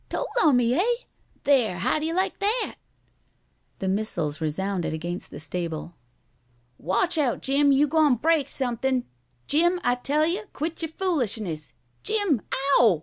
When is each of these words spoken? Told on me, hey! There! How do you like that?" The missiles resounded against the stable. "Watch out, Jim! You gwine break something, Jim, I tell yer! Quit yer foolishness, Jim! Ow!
Told 0.09 0.25
on 0.43 0.57
me, 0.57 0.71
hey! 0.71 0.95
There! 1.43 1.77
How 1.77 1.99
do 1.99 2.07
you 2.07 2.15
like 2.15 2.39
that?" 2.39 2.77
The 3.77 3.87
missiles 3.87 4.41
resounded 4.41 4.93
against 4.95 5.29
the 5.29 5.39
stable. 5.39 5.93
"Watch 6.79 7.19
out, 7.19 7.43
Jim! 7.43 7.71
You 7.71 7.85
gwine 7.85 8.15
break 8.15 8.49
something, 8.49 9.05
Jim, 9.45 9.79
I 9.83 9.93
tell 9.93 10.25
yer! 10.25 10.45
Quit 10.53 10.81
yer 10.81 10.87
foolishness, 10.87 11.73
Jim! 12.01 12.41
Ow! 12.51 12.99